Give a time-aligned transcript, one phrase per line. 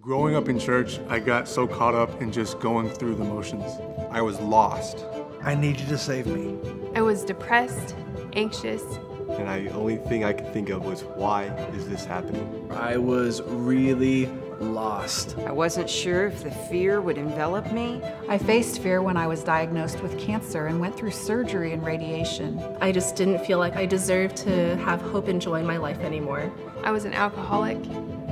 [0.00, 3.70] Growing up in church, I got so caught up in just going through the motions.
[4.10, 5.04] I was lost,
[5.42, 6.58] I need you to save me.
[6.94, 7.94] I was depressed,
[8.32, 8.82] anxious,
[9.28, 11.44] and I, the only thing I could think of was why
[11.74, 12.66] is this happening?
[12.72, 14.26] I was really
[14.58, 15.36] lost.
[15.40, 18.00] I wasn't sure if the fear would envelop me.
[18.26, 22.58] I faced fear when I was diagnosed with cancer and went through surgery and radiation.
[22.80, 25.98] I just didn't feel like I deserved to have hope and joy in my life
[26.00, 26.50] anymore.
[26.84, 27.78] I was an alcoholic,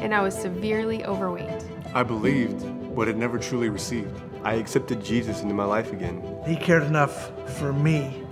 [0.01, 1.65] and I was severely overweight.
[1.95, 2.65] I believed,
[2.95, 4.21] but had never truly received.
[4.45, 6.23] I accepted Jesus into my life again.
[6.47, 8.25] He cared enough for me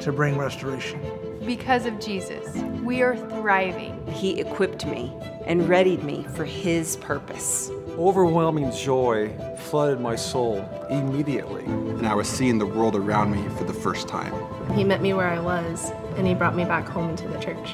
[0.00, 1.00] to bring restoration.
[1.44, 4.06] Because of Jesus, we are thriving.
[4.08, 5.12] He equipped me
[5.46, 7.70] and readied me for His purpose.
[7.98, 11.64] Overwhelming joy flooded my soul immediately.
[11.64, 14.32] And I was seeing the world around me for the first time.
[14.74, 17.72] He met me where I was, and He brought me back home into the church.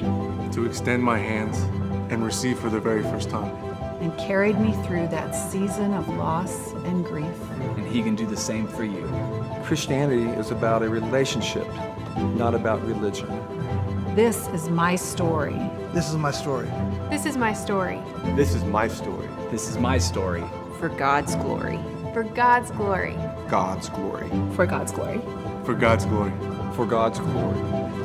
[0.55, 1.57] To extend my hands
[2.09, 3.53] and received for the very first time.
[4.01, 7.49] And carried me through that season of loss and grief.
[7.59, 9.09] And He can do the same for you.
[9.63, 11.67] Christianity is about a relationship,
[12.35, 13.27] not about religion.
[14.15, 15.55] This is my story.
[15.93, 16.69] This is my story.
[17.09, 18.01] This is my story.
[18.35, 19.27] This is my story.
[19.49, 20.43] This is my story.
[20.79, 21.79] For God's glory.
[22.13, 23.15] For God's glory.
[23.49, 24.29] God's glory.
[24.55, 25.21] For God's glory.
[25.65, 26.31] For God's glory.
[26.75, 28.04] For God's glory.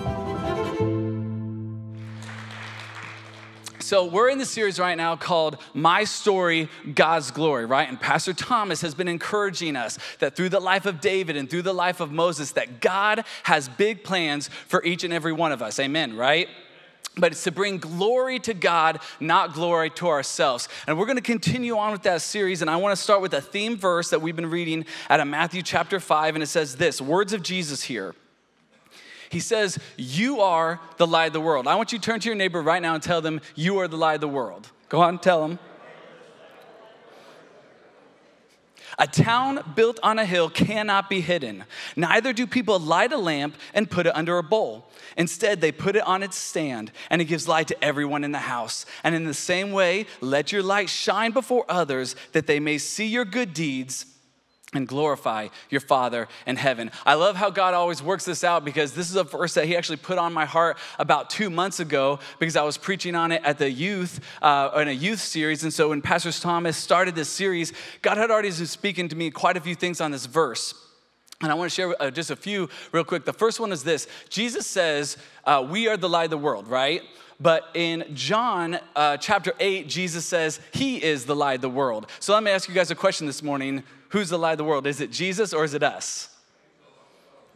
[3.90, 7.88] So, we're in the series right now called My Story, God's Glory, right?
[7.88, 11.62] And Pastor Thomas has been encouraging us that through the life of David and through
[11.62, 15.60] the life of Moses, that God has big plans for each and every one of
[15.60, 15.80] us.
[15.80, 16.46] Amen, right?
[17.16, 20.68] But it's to bring glory to God, not glory to ourselves.
[20.86, 22.62] And we're going to continue on with that series.
[22.62, 25.26] And I want to start with a theme verse that we've been reading out of
[25.26, 26.36] Matthew chapter 5.
[26.36, 28.14] And it says this words of Jesus here.
[29.30, 31.66] He says, You are the light of the world.
[31.66, 33.88] I want you to turn to your neighbor right now and tell them, You are
[33.88, 34.70] the light of the world.
[34.88, 35.58] Go on, tell them.
[38.98, 41.64] A town built on a hill cannot be hidden.
[41.94, 44.90] Neither do people light a lamp and put it under a bowl.
[45.16, 48.38] Instead, they put it on its stand, and it gives light to everyone in the
[48.38, 48.84] house.
[49.04, 53.06] And in the same way, let your light shine before others that they may see
[53.06, 54.06] your good deeds
[54.72, 56.90] and glorify your Father in heaven.
[57.04, 59.76] I love how God always works this out because this is a verse that He
[59.76, 63.42] actually put on my heart about two months ago because I was preaching on it
[63.44, 65.64] at the youth, uh, in a youth series.
[65.64, 67.72] And so when Pastor Thomas started this series,
[68.02, 70.74] God had already been speaking to me quite a few things on this verse.
[71.42, 73.24] And I want to share uh, just a few real quick.
[73.24, 76.68] The first one is this Jesus says, uh, We are the light of the world,
[76.68, 77.02] right?
[77.40, 82.06] But in John uh, chapter 8, Jesus says, He is the light of the world.
[82.20, 84.64] So let me ask you guys a question this morning Who's the light of the
[84.64, 84.86] world?
[84.86, 86.28] Is it Jesus or is it us?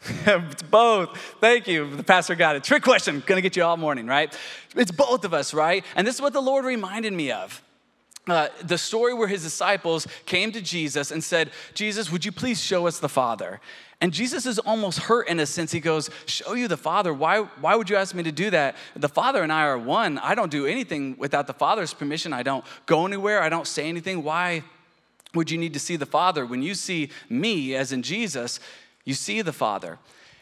[0.06, 1.16] it's both.
[1.40, 1.96] Thank you.
[1.96, 2.64] The pastor got it.
[2.64, 3.22] Trick question.
[3.26, 4.36] Gonna get you all morning, right?
[4.76, 5.84] It's both of us, right?
[5.96, 7.60] And this is what the Lord reminded me of.
[8.26, 12.60] Uh, the story where his disciples came to Jesus and said, Jesus, would you please
[12.60, 13.60] show us the Father?
[14.00, 15.72] And Jesus is almost hurt in a sense.
[15.72, 17.12] He goes, Show you the Father.
[17.12, 18.76] Why, why would you ask me to do that?
[18.96, 20.18] The Father and I are one.
[20.18, 22.32] I don't do anything without the Father's permission.
[22.32, 23.42] I don't go anywhere.
[23.42, 24.22] I don't say anything.
[24.22, 24.62] Why
[25.34, 26.46] would you need to see the Father?
[26.46, 28.58] When you see me, as in Jesus,
[29.04, 29.98] you see the Father.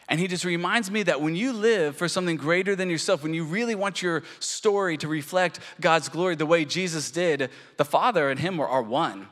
[0.09, 3.33] And he just reminds me that when you live for something greater than yourself, when
[3.33, 8.29] you really want your story to reflect God's glory the way Jesus did, the Father
[8.29, 9.27] and him are one.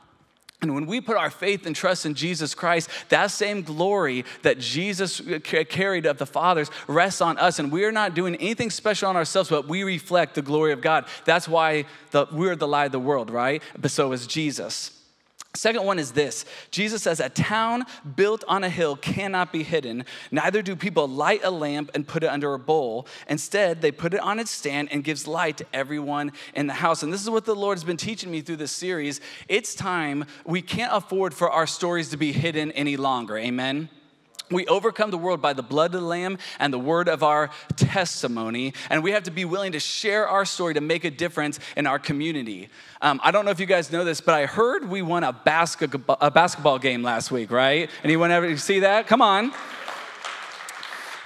[0.62, 4.60] And when we put our faith and trust in Jesus Christ, that same glory that
[4.60, 7.58] Jesus carried of the Father's rests on us.
[7.58, 10.80] And we are not doing anything special on ourselves, but we reflect the glory of
[10.80, 11.06] God.
[11.24, 13.60] That's why the, we're the light of the world, right?
[13.76, 15.01] But so is Jesus.
[15.54, 17.84] Second one is this Jesus says, A town
[18.16, 20.04] built on a hill cannot be hidden.
[20.30, 23.06] Neither do people light a lamp and put it under a bowl.
[23.28, 27.02] Instead, they put it on its stand and gives light to everyone in the house.
[27.02, 29.20] And this is what the Lord has been teaching me through this series.
[29.46, 33.36] It's time, we can't afford for our stories to be hidden any longer.
[33.36, 33.90] Amen.
[34.52, 37.50] We overcome the world by the blood of the Lamb and the word of our
[37.76, 38.74] testimony.
[38.90, 41.86] And we have to be willing to share our story to make a difference in
[41.86, 42.68] our community.
[43.00, 45.32] Um, I don't know if you guys know this, but I heard we won a,
[45.32, 47.90] basketball, a basketball game last week, right?
[48.04, 49.06] Anyone ever see that?
[49.06, 49.52] Come on.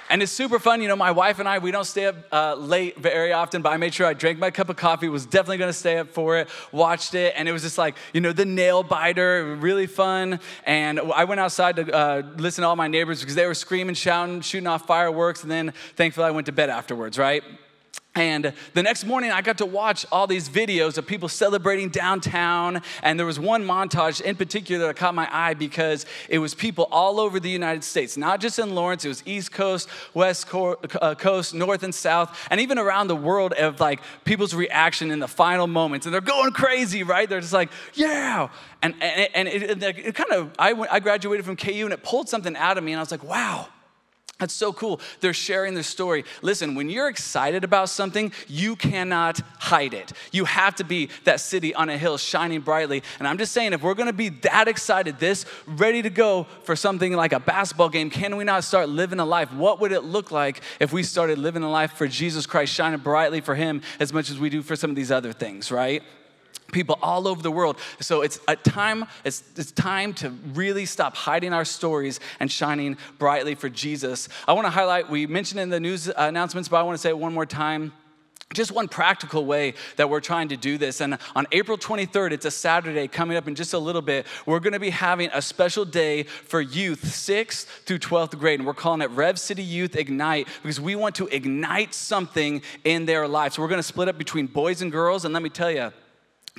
[0.09, 0.81] And it's super fun.
[0.81, 3.73] You know, my wife and I, we don't stay up uh, late very often, but
[3.73, 6.37] I made sure I drank my cup of coffee, was definitely gonna stay up for
[6.37, 10.39] it, watched it, and it was just like, you know, the nail biter, really fun.
[10.65, 13.95] And I went outside to uh, listen to all my neighbors because they were screaming,
[13.95, 17.43] shouting, shooting off fireworks, and then thankfully I went to bed afterwards, right?
[18.17, 22.81] And the next morning, I got to watch all these videos of people celebrating downtown.
[23.03, 26.87] And there was one montage in particular that caught my eye because it was people
[26.91, 31.13] all over the United States, not just in Lawrence, it was East Coast, West uh,
[31.13, 35.27] Coast, North and South, and even around the world of like people's reaction in the
[35.27, 36.07] final moments.
[36.07, 37.29] And they're going crazy, right?
[37.29, 38.49] They're just like, yeah.
[38.81, 42.29] And, and, and it, it, kind of, I, I graduated from KU and it pulled
[42.29, 42.93] something out of me.
[42.93, 43.67] And I was like, wow
[44.39, 45.01] that's so cool.
[45.19, 46.23] They're sharing their story.
[46.43, 50.13] Listen, when you're excited about something, you cannot hide it.
[50.31, 53.01] You have to be that city on a hill shining brightly.
[53.17, 56.75] And I'm just saying, if we're gonna be that excited, this ready to go for
[56.75, 59.51] something like a basketball game, can we not start living a life?
[59.53, 62.99] What would it look like if we started living a life for Jesus Christ, shining
[62.99, 66.03] brightly for Him as much as we do for some of these other things, right?
[66.71, 67.77] People all over the world.
[67.99, 72.97] So it's a time, it's, it's time to really stop hiding our stories and shining
[73.17, 74.29] brightly for Jesus.
[74.47, 77.09] I want to highlight, we mentioned in the news announcements, but I want to say
[77.09, 77.93] it one more time
[78.53, 81.01] just one practical way that we're trying to do this.
[81.01, 84.61] And on April 23rd, it's a Saturday coming up in just a little bit, we're
[84.61, 88.59] gonna be having a special day for youth, 6th through 12th grade.
[88.59, 93.05] And we're calling it Rev City Youth Ignite because we want to ignite something in
[93.05, 93.55] their lives.
[93.55, 95.25] So we're gonna split up between boys and girls.
[95.25, 95.91] And let me tell you,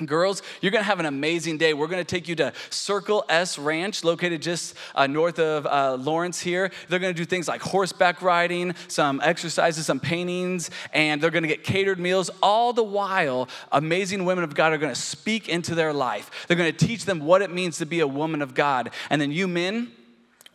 [0.05, 1.73] Girls, you're gonna have an amazing day.
[1.73, 6.39] We're gonna take you to Circle S Ranch, located just uh, north of uh, Lawrence
[6.39, 6.71] here.
[6.87, 11.63] They're gonna do things like horseback riding, some exercises, some paintings, and they're gonna get
[11.63, 12.29] catered meals.
[12.41, 16.47] All the while, amazing women of God are gonna speak into their life.
[16.47, 18.91] They're gonna teach them what it means to be a woman of God.
[19.09, 19.91] And then you men,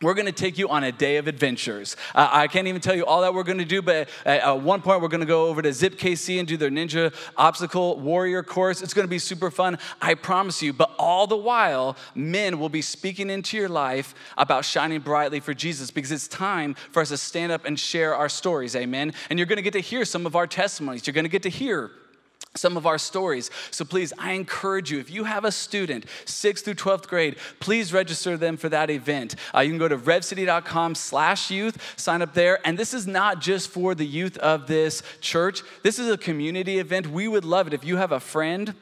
[0.01, 1.95] we're going to take you on a day of adventures.
[2.13, 4.61] Uh, I can't even tell you all that we're going to do, but at, at
[4.61, 7.97] one point we're going to go over to Zip KC and do their Ninja Obstacle
[7.99, 8.81] Warrior course.
[8.81, 10.73] It's going to be super fun, I promise you.
[10.73, 15.53] But all the while, men will be speaking into your life about shining brightly for
[15.53, 18.75] Jesus because it's time for us to stand up and share our stories.
[18.75, 19.13] Amen.
[19.29, 21.07] And you're going to get to hear some of our testimonies.
[21.07, 21.91] You're going to get to hear
[22.55, 23.51] some of our stories.
[23.71, 27.93] So please, I encourage you, if you have a student, 6th through 12th grade, please
[27.93, 29.35] register them for that event.
[29.53, 32.65] Uh, you can go to revcity.com slash youth, sign up there.
[32.65, 35.61] And this is not just for the youth of this church.
[35.83, 37.07] This is a community event.
[37.07, 38.73] We would love it if you have a friend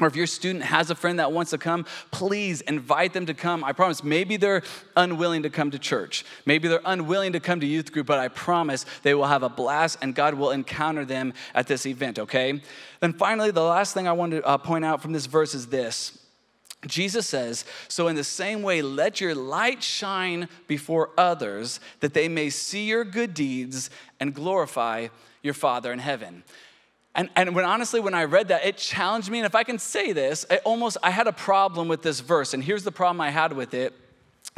[0.00, 3.34] or if your student has a friend that wants to come, please invite them to
[3.34, 3.62] come.
[3.62, 4.62] I promise, maybe they're
[4.96, 6.24] unwilling to come to church.
[6.46, 9.48] Maybe they're unwilling to come to youth group, but I promise they will have a
[9.48, 12.60] blast and God will encounter them at this event, okay?
[13.00, 15.68] Then finally, the last thing I want to uh, point out from this verse is
[15.68, 16.18] this.
[16.86, 22.28] Jesus says, So in the same way, let your light shine before others that they
[22.28, 23.90] may see your good deeds
[24.20, 25.08] and glorify
[25.42, 26.42] your Father in heaven.
[27.14, 29.38] And, and when honestly, when I read that, it challenged me.
[29.38, 32.54] And if I can say this, it almost I had a problem with this verse.
[32.54, 33.94] And here's the problem I had with it.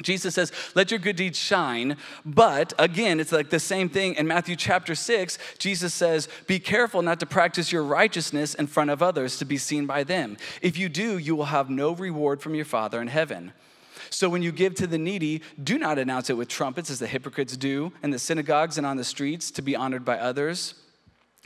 [0.02, 1.96] Jesus says, Let your good deeds shine.
[2.24, 5.38] But again, it's like the same thing in Matthew chapter 6.
[5.58, 9.56] Jesus says, Be careful not to practice your righteousness in front of others to be
[9.56, 10.36] seen by them.
[10.60, 13.52] If you do, you will have no reward from your Father in heaven.
[14.10, 17.06] So when you give to the needy, do not announce it with trumpets as the
[17.06, 20.74] hypocrites do in the synagogues and on the streets to be honored by others.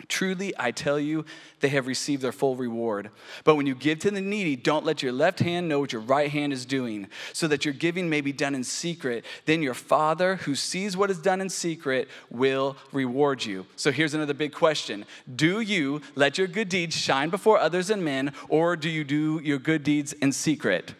[0.08, 1.24] Truly, I tell you,
[1.60, 3.10] they have received their full reward.
[3.44, 6.02] But when you give to the needy, don't let your left hand know what your
[6.02, 9.24] right hand is doing, so that your giving may be done in secret.
[9.46, 13.66] Then your Father, who sees what is done in secret, will reward you.
[13.76, 15.04] So here's another big question
[15.36, 19.40] Do you let your good deeds shine before others and men, or do you do
[19.42, 20.94] your good deeds in secret?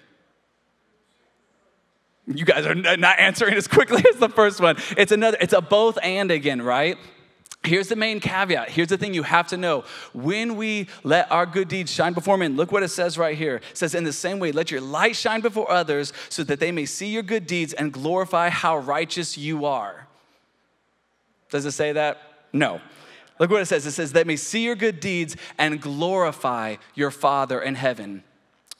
[2.27, 4.77] You guys are not answering as quickly as the first one.
[4.97, 6.97] It's another, it's a both and again, right?
[7.63, 8.71] Here's the main caveat.
[8.71, 9.85] Here's the thing you have to know.
[10.15, 13.57] When we let our good deeds shine before men, look what it says right here.
[13.57, 16.73] It says, In the same way, let your light shine before others so that they
[16.73, 20.07] may see your good deeds and glorify how righteous you are.
[21.51, 22.23] Does it say that?
[22.53, 22.81] No.
[23.39, 23.85] Look what it says.
[23.85, 28.25] It says, They may see your good deeds and glorify your Father in heaven.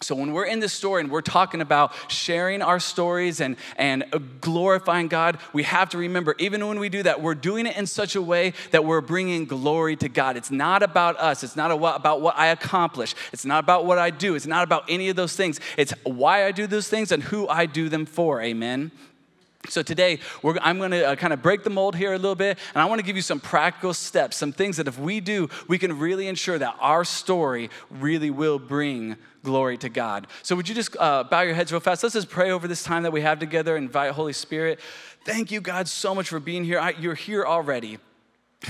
[0.03, 4.31] So, when we're in this story and we're talking about sharing our stories and, and
[4.41, 7.87] glorifying God, we have to remember, even when we do that, we're doing it in
[7.87, 10.39] such a way that we're bringing glory to God.
[10.39, 14.09] It's not about us, it's not about what I accomplish, it's not about what I
[14.09, 15.61] do, it's not about any of those things.
[15.77, 18.41] It's why I do those things and who I do them for.
[18.41, 18.93] Amen.
[19.69, 22.59] So today, I'm going to uh, kind of break the mold here a little bit,
[22.73, 25.51] and I want to give you some practical steps, some things that if we do,
[25.69, 30.27] we can really ensure that our story really will bring glory to God.
[30.43, 32.03] So would you just uh, bow your heads real fast?
[32.03, 33.77] Let's just pray over this time that we have together.
[33.77, 34.81] Invite Holy Spirit.
[35.25, 36.79] Thank you, God, so much for being here.
[36.79, 37.99] I, you're here already.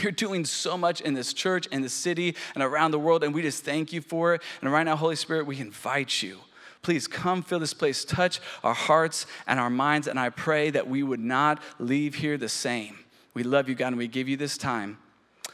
[0.01, 3.35] You're doing so much in this church, in the city, and around the world, and
[3.35, 4.43] we just thank you for it.
[4.61, 6.39] And right now, Holy Spirit, we invite you
[6.83, 10.89] Please come fill this place, touch our hearts and our minds, and I pray that
[10.89, 12.99] we would not leave here the same.
[13.35, 14.99] We love you, God, and we give you this time.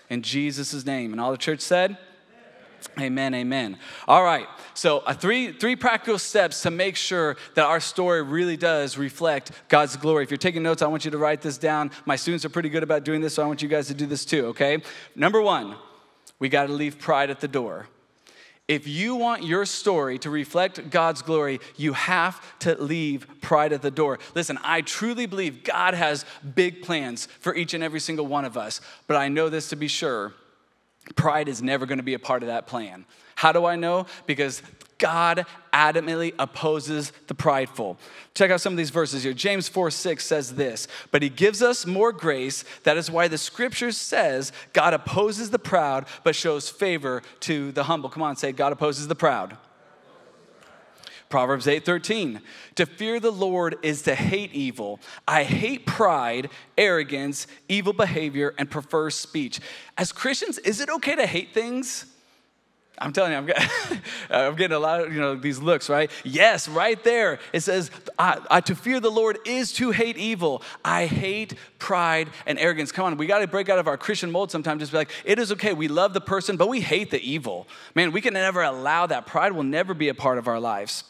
[0.08, 1.10] in Jesus' name.
[1.10, 1.98] And all the church said,
[2.98, 3.78] Amen, amen.
[4.08, 8.56] All right, so uh, three, three practical steps to make sure that our story really
[8.56, 10.24] does reflect God's glory.
[10.24, 11.90] If you're taking notes, I want you to write this down.
[12.06, 14.06] My students are pretty good about doing this, so I want you guys to do
[14.06, 14.82] this too, okay?
[15.14, 15.76] Number one,
[16.38, 17.86] we got to leave pride at the door.
[18.68, 23.82] If you want your story to reflect God's glory, you have to leave pride at
[23.82, 24.18] the door.
[24.34, 28.56] Listen, I truly believe God has big plans for each and every single one of
[28.56, 30.34] us, but I know this to be sure
[31.14, 33.04] pride is never going to be a part of that plan.
[33.36, 34.06] How do I know?
[34.26, 34.62] Because
[34.98, 37.98] God adamantly opposes the prideful.
[38.34, 39.34] Check out some of these verses here.
[39.34, 42.64] James 4 6 says this, but he gives us more grace.
[42.84, 47.84] That is why the scripture says God opposes the proud, but shows favor to the
[47.84, 48.08] humble.
[48.08, 49.58] Come on, say, God opposes the proud.
[51.28, 52.40] Proverbs 8:13.
[52.76, 55.00] To fear the Lord is to hate evil.
[55.26, 59.60] I hate pride, arrogance, evil behavior and perverse speech.
[59.98, 62.06] As Christians, is it okay to hate things?
[62.98, 63.68] I'm telling you, I'm getting,
[64.30, 66.10] I'm getting a lot of you know these looks, right?
[66.24, 67.38] Yes, right there.
[67.52, 72.30] It says, I, I, "To fear the Lord is to hate evil." I hate pride
[72.46, 72.92] and arrogance.
[72.92, 74.80] Come on, we got to break out of our Christian mold sometimes.
[74.80, 75.72] Just be like, it is okay.
[75.74, 77.68] We love the person, but we hate the evil.
[77.94, 79.26] Man, we can never allow that.
[79.26, 81.04] Pride will never be a part of our lives.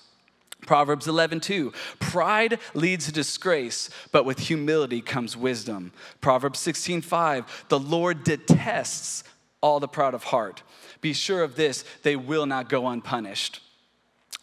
[0.66, 1.72] Proverbs 11, 2.
[2.00, 5.92] Pride leads to disgrace, but with humility comes wisdom.
[6.20, 7.64] Proverbs 16, 5.
[7.68, 9.24] The Lord detests
[9.60, 10.62] all the proud of heart.
[11.00, 13.60] Be sure of this, they will not go unpunished.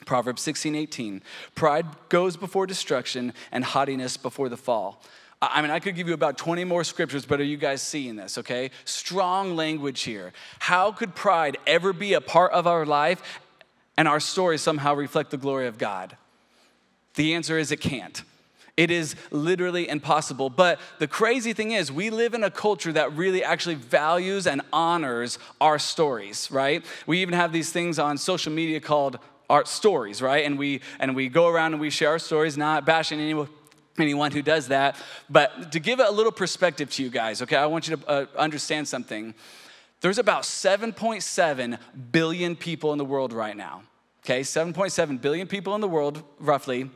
[0.06, 1.22] Proverbs 16, 18.
[1.56, 5.02] Pride goes before destruction and haughtiness before the fall.
[5.42, 8.16] I mean, I could give you about 20 more scriptures, but are you guys seeing
[8.16, 8.72] this, okay?
[8.86, 10.32] Strong language here.
[10.60, 13.42] How could pride ever be a part of our life
[13.98, 16.18] and our stories somehow reflect the glory of God?
[17.16, 18.24] The answer is it can't.
[18.76, 20.50] It is literally impossible.
[20.50, 24.62] But the crazy thing is, we live in a culture that really actually values and
[24.74, 26.84] honors our stories, right?
[27.06, 29.20] We even have these things on social media called
[29.50, 30.44] our stories, right?
[30.46, 33.50] And we and we go around and we share our stories, not bashing anyone
[34.00, 34.96] anyone who does that.
[35.30, 38.26] But to give a little perspective to you guys, okay, I want you to uh,
[38.36, 39.36] understand something.
[40.04, 41.80] There's about 7.7
[42.12, 43.84] billion people in the world right now.
[44.24, 46.92] Okay, 7.7 billion people in the world, roughly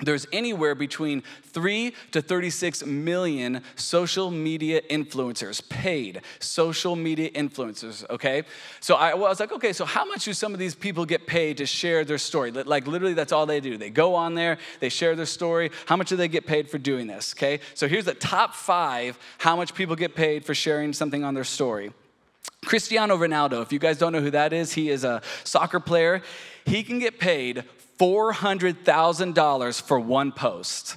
[0.00, 8.44] there's anywhere between 3 to 36 million social media influencers, paid social media influencers, okay?
[8.80, 11.04] So I, well, I, was like, okay, so how much do some of these people
[11.04, 12.52] get paid to share their story?
[12.52, 13.76] Like, literally, that's all they do.
[13.76, 15.70] They go on there, they share their story.
[15.86, 17.60] How much do they get paid for doing this, okay?
[17.74, 21.44] So here's the top five how much people get paid for sharing something on their
[21.44, 21.92] story.
[22.64, 26.22] Cristiano Ronaldo, if you guys don't know who that is, he is a soccer player.
[26.66, 27.64] He can get paid
[27.98, 30.96] $400,000 for one post.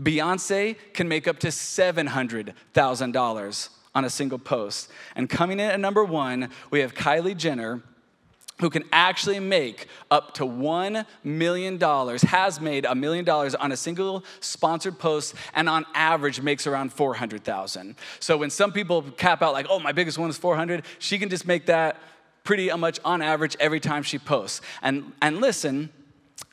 [0.00, 4.90] Beyonce can make up to $700,000 on a single post.
[5.16, 7.80] And coming in at number one, we have Kylie Jenner
[8.60, 13.76] who can actually make up to $1 million, has made a million dollars on a
[13.76, 17.96] single sponsored post, and on average makes around 400,000.
[18.20, 21.28] So when some people cap out like, oh, my biggest one is 400, she can
[21.28, 21.98] just make that
[22.44, 24.60] pretty much on average every time she posts.
[24.82, 25.90] And, and listen,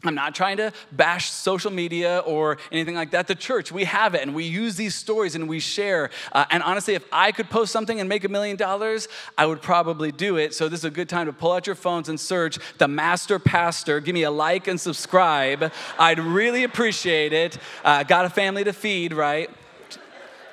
[0.04, 3.28] I'm not trying to bash social media or anything like that.
[3.28, 6.10] The church, we have it and we use these stories and we share.
[6.32, 9.62] Uh, and honestly, if I could post something and make a million dollars, I would
[9.62, 10.54] probably do it.
[10.54, 13.40] So this is a good time to pull out your phones and search the Master
[13.40, 14.00] Pastor.
[14.00, 15.70] Give me a like and subscribe.
[15.98, 17.58] I'd really appreciate it.
[17.84, 19.50] Uh, got a family to feed, right?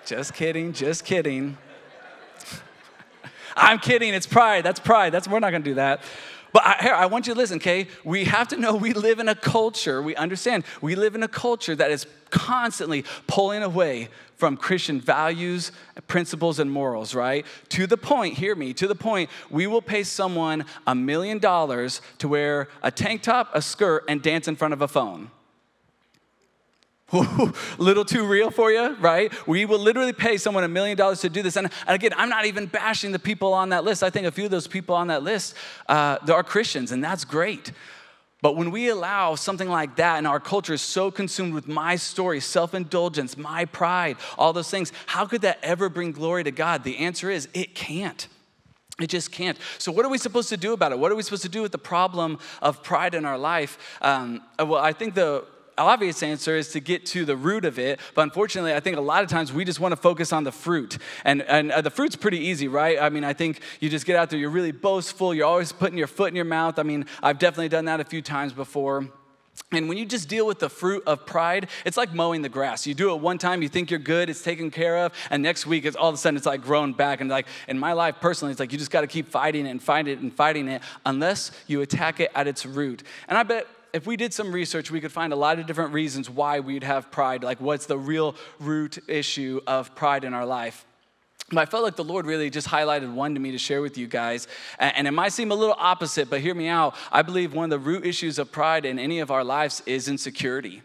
[0.04, 1.56] Just kidding, just kidding.
[3.56, 4.64] I'm kidding, it's pride.
[4.64, 5.10] That's pride.
[5.10, 6.00] That's we're not gonna do that.
[6.56, 7.86] But I, here, I want you to listen, okay?
[8.02, 11.28] We have to know we live in a culture, we understand, we live in a
[11.28, 15.70] culture that is constantly pulling away from Christian values,
[16.06, 17.44] principles, and morals, right?
[17.68, 22.00] To the point, hear me, to the point, we will pay someone a million dollars
[22.20, 25.30] to wear a tank top, a skirt, and dance in front of a phone.
[27.78, 29.32] little too real for you, right?
[29.46, 31.56] We will literally pay someone a million dollars to do this.
[31.56, 34.02] And, and, again, I'm not even bashing the people on that list.
[34.02, 35.54] I think a few of those people on that list,
[35.88, 37.70] uh, are Christians, and that's great.
[38.42, 41.96] But when we allow something like that and our culture is so consumed with my
[41.96, 46.50] story, self indulgence, my pride, all those things, how could that ever bring glory to
[46.50, 46.82] God?
[46.82, 48.28] The answer is it can't.
[49.00, 49.58] It just can't.
[49.78, 50.98] So, what are we supposed to do about it?
[50.98, 53.78] What are we supposed to do with the problem of pride in our life?
[54.00, 55.44] Um, well, I think the
[55.78, 58.00] obvious answer is to get to the root of it.
[58.14, 60.52] But unfortunately, I think a lot of times we just want to focus on the
[60.52, 60.98] fruit.
[61.24, 62.98] And, and uh, the fruit's pretty easy, right?
[63.00, 65.98] I mean, I think you just get out there, you're really boastful, you're always putting
[65.98, 66.78] your foot in your mouth.
[66.78, 69.06] I mean, I've definitely done that a few times before.
[69.72, 72.86] And when you just deal with the fruit of pride, it's like mowing the grass.
[72.86, 75.66] You do it one time, you think you're good, it's taken care of, and next
[75.66, 77.20] week, it's all of a sudden it's like grown back.
[77.20, 79.70] And like in my life personally, it's like you just got to keep fighting it
[79.70, 83.02] and fighting it and fighting it unless you attack it at its root.
[83.28, 85.92] And I bet if we did some research, we could find a lot of different
[85.92, 87.42] reasons why we'd have pride.
[87.42, 90.84] Like, what's the real root issue of pride in our life?
[91.50, 93.96] But I felt like the Lord really just highlighted one to me to share with
[93.96, 94.48] you guys.
[94.78, 96.96] And it might seem a little opposite, but hear me out.
[97.12, 100.08] I believe one of the root issues of pride in any of our lives is
[100.08, 100.82] insecurity.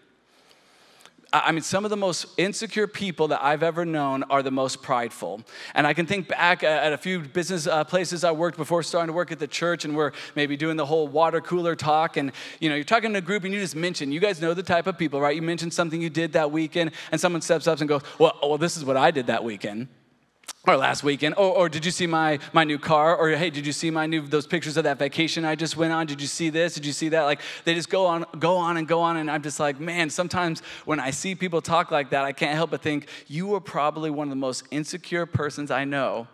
[1.33, 4.81] I mean, some of the most insecure people that I've ever known are the most
[4.81, 5.41] prideful.
[5.73, 9.07] And I can think back at a few business uh, places I worked before starting
[9.07, 12.17] to work at the church, and we're maybe doing the whole water cooler talk.
[12.17, 14.53] And you know, you're talking to a group, and you just mention, you guys know
[14.53, 15.33] the type of people, right?
[15.33, 18.57] You mention something you did that weekend, and someone steps up and goes, "Well, well,
[18.57, 19.87] this is what I did that weekend."
[20.67, 23.15] Or last weekend or, or did you see my, my new car?
[23.15, 25.91] Or hey did you see my new those pictures of that vacation i just went
[25.91, 26.05] on?
[26.05, 26.75] Did you see this?
[26.75, 27.23] Did you see that?
[27.23, 30.09] Like they just go on go on and go on and i'm just like man
[30.09, 33.59] sometimes when i see people talk like that i can't help but think you are
[33.59, 36.27] probably one of the most insecure persons i know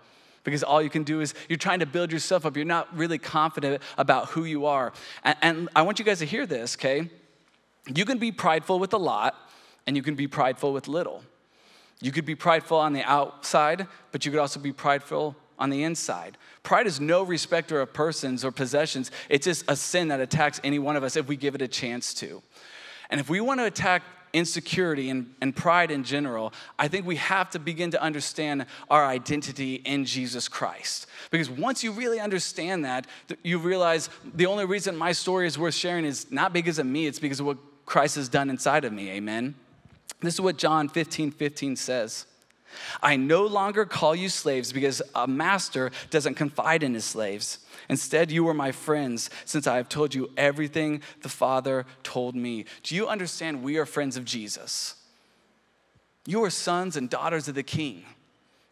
[0.44, 2.56] because all you can do is you're trying to build yourself up.
[2.56, 4.94] You're not really confident about who you are.
[5.24, 7.10] And, and i want you guys to hear this okay?
[7.94, 9.36] You can be prideful with a lot
[9.86, 11.24] and you can be prideful with little
[12.01, 15.84] you could be prideful on the outside, but you could also be prideful on the
[15.84, 16.38] inside.
[16.63, 19.10] Pride is no respecter of persons or possessions.
[19.30, 21.68] It's just a sin that attacks any one of us if we give it a
[21.68, 22.44] chance to.
[23.10, 27.16] And if we want to attack insecurity and, and pride in general, I think we
[27.16, 31.08] have to begin to understand our identity in Jesus Christ.
[31.32, 33.08] Because once you really understand that,
[33.44, 37.08] you realize the only reason my story is worth sharing is not because of me,
[37.08, 39.10] it's because of what Christ has done inside of me.
[39.12, 39.56] Amen.
[40.22, 42.26] This is what John 15 15 says.
[43.02, 47.60] I no longer call you slaves because a master doesn't confide in his slaves.
[47.90, 52.66] Instead, you are my friends since I have told you everything the Father told me.
[52.84, 54.96] Do you understand we are friends of Jesus?
[56.26, 58.04] You are sons and daughters of the King.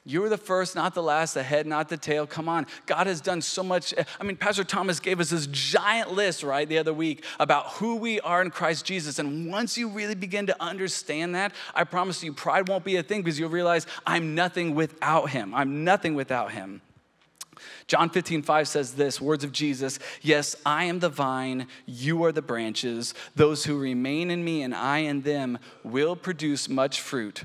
[0.08, 2.28] You are the first, not the last, the head, not the tail.
[2.28, 2.68] Come on.
[2.86, 3.92] God has done so much.
[4.20, 7.96] I mean, Pastor Thomas gave us this giant list, right, the other week about who
[7.96, 9.18] we are in Christ Jesus.
[9.18, 13.04] And once you really begin to understand that, I promise you, pride won't be a
[13.04, 15.56] thing because you'll realize I'm nothing without Him.
[15.56, 16.82] I'm nothing without Him.
[17.88, 22.32] John 15, 5 says this words of Jesus Yes, I am the vine, you are
[22.32, 23.16] the branches.
[23.36, 27.44] Those who remain in me and I in them will produce much fruit.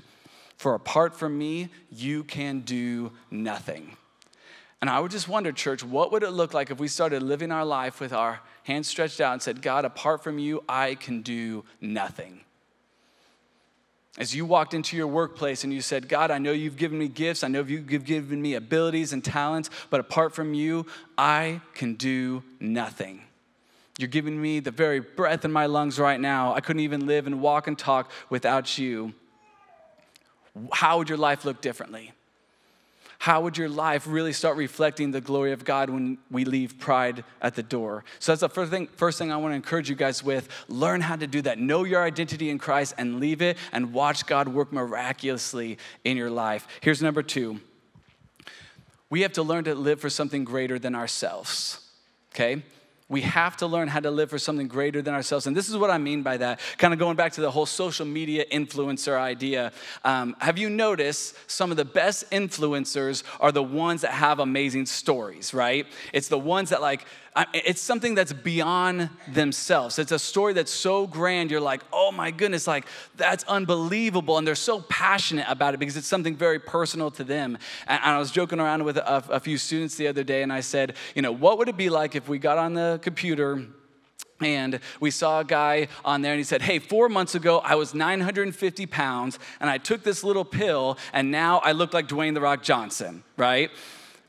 [0.61, 3.97] For apart from me, you can do nothing.
[4.83, 7.51] And I would just wonder, church, what would it look like if we started living
[7.51, 11.23] our life with our hands stretched out and said, God, apart from you, I can
[11.23, 12.41] do nothing?
[14.19, 17.09] As you walked into your workplace and you said, God, I know you've given me
[17.09, 20.85] gifts, I know you've given me abilities and talents, but apart from you,
[21.17, 23.23] I can do nothing.
[23.97, 26.53] You're giving me the very breath in my lungs right now.
[26.53, 29.15] I couldn't even live and walk and talk without you
[30.73, 32.13] how would your life look differently?
[33.21, 37.23] How would your life really start reflecting the glory of God when we leave pride
[37.43, 38.03] at the door?
[38.19, 40.49] So that's the first thing, first thing I want to encourage you guys with.
[40.69, 41.59] Learn how to do that.
[41.59, 46.31] Know your identity in Christ and leave it and watch God work miraculously in your
[46.31, 46.67] life.
[46.81, 47.61] Here's number two.
[49.11, 51.87] We have to learn to live for something greater than ourselves.
[52.33, 52.63] Okay?
[53.11, 55.49] We have to learn how to live for something greater than ourselves.
[55.49, 56.61] And this is what I mean by that.
[56.79, 59.73] Kind of going back to the whole social media influencer idea.
[60.05, 64.87] Um, have you noticed some of the best influencers are the ones that have amazing
[64.87, 65.87] stories, right?
[66.13, 67.05] It's the ones that, like,
[67.55, 69.99] it's something that's beyond themselves.
[69.99, 74.37] It's a story that's so grand, you're like, oh my goodness, like that's unbelievable.
[74.37, 77.57] And they're so passionate about it because it's something very personal to them.
[77.87, 80.61] And I was joking around with a, a few students the other day, and I
[80.61, 83.65] said, you know, what would it be like if we got on the computer?
[84.41, 87.75] And we saw a guy on there and he said, Hey, four months ago, I
[87.75, 92.33] was 950 pounds and I took this little pill and now I look like Dwayne
[92.33, 93.71] The Rock Johnson, right?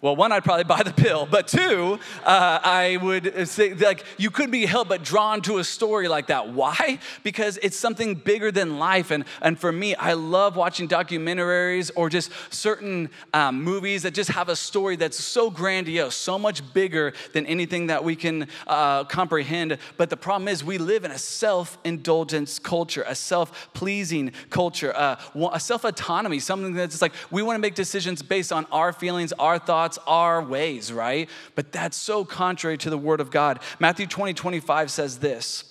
[0.01, 4.31] Well, one, I'd probably buy the pill, but two, uh, I would say, like, you
[4.31, 6.49] couldn't be helped but drawn to a story like that.
[6.49, 6.97] Why?
[7.21, 9.11] Because it's something bigger than life.
[9.11, 14.31] And, and for me, I love watching documentaries or just certain um, movies that just
[14.31, 19.03] have a story that's so grandiose, so much bigger than anything that we can uh,
[19.03, 19.77] comprehend.
[19.97, 24.95] But the problem is, we live in a self indulgence culture, a self pleasing culture,
[24.95, 25.17] uh,
[25.53, 29.31] a self autonomy, something that's like we want to make decisions based on our feelings,
[29.33, 31.29] our thoughts thoughts, our ways, right?
[31.55, 33.59] But that's so contrary to the word of God.
[33.79, 35.65] Matthew 20, 25 says this.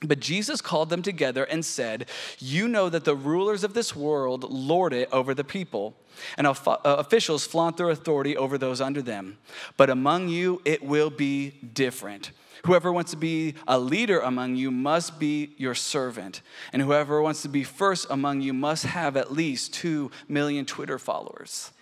[0.00, 4.44] But Jesus called them together and said, You know that the rulers of this world
[4.48, 5.96] lord it over the people,
[6.36, 9.38] and uh, officials flaunt their authority over those under them.
[9.76, 12.30] But among you, it will be different.
[12.64, 16.42] Whoever wants to be a leader among you must be your servant,
[16.72, 20.98] and whoever wants to be first among you must have at least two million Twitter
[20.98, 21.72] followers.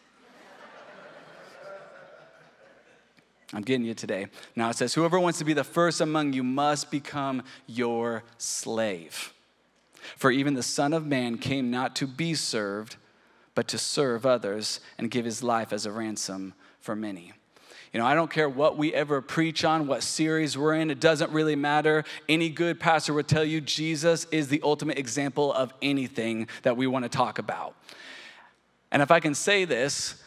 [3.52, 4.26] I'm getting you today.
[4.54, 9.32] Now it says, Whoever wants to be the first among you must become your slave.
[10.16, 12.96] For even the Son of Man came not to be served,
[13.54, 17.32] but to serve others and give his life as a ransom for many.
[17.92, 21.00] You know, I don't care what we ever preach on, what series we're in, it
[21.00, 22.04] doesn't really matter.
[22.28, 26.86] Any good pastor would tell you Jesus is the ultimate example of anything that we
[26.86, 27.74] want to talk about.
[28.92, 30.22] And if I can say this,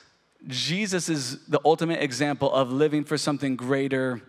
[0.48, 4.22] Jesus is the ultimate example of living for something greater